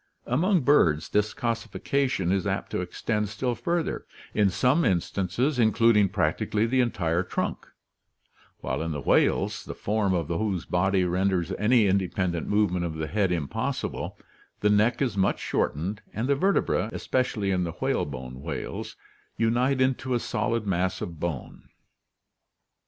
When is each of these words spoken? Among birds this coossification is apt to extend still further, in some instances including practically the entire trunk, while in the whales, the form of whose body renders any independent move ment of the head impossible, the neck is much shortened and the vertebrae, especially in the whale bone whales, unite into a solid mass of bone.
Among 0.25 0.61
birds 0.61 1.09
this 1.09 1.31
coossification 1.35 2.31
is 2.31 2.47
apt 2.47 2.71
to 2.71 2.81
extend 2.81 3.29
still 3.29 3.53
further, 3.53 4.07
in 4.33 4.49
some 4.49 4.83
instances 4.83 5.59
including 5.59 6.09
practically 6.09 6.65
the 6.65 6.81
entire 6.81 7.21
trunk, 7.21 7.67
while 8.61 8.81
in 8.81 8.93
the 8.93 8.99
whales, 9.01 9.63
the 9.63 9.75
form 9.75 10.15
of 10.15 10.27
whose 10.29 10.65
body 10.65 11.03
renders 11.05 11.51
any 11.51 11.85
independent 11.85 12.47
move 12.47 12.71
ment 12.71 12.83
of 12.83 12.95
the 12.95 13.05
head 13.05 13.31
impossible, 13.31 14.17
the 14.61 14.71
neck 14.71 15.03
is 15.03 15.15
much 15.17 15.37
shortened 15.37 16.01
and 16.11 16.27
the 16.27 16.33
vertebrae, 16.35 16.89
especially 16.91 17.51
in 17.51 17.63
the 17.63 17.73
whale 17.73 18.05
bone 18.05 18.41
whales, 18.41 18.95
unite 19.37 19.79
into 19.81 20.15
a 20.15 20.19
solid 20.19 20.65
mass 20.65 21.01
of 21.01 21.19
bone. 21.19 21.69